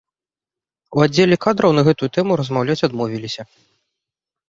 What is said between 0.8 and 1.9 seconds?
У аддзеле кадраў на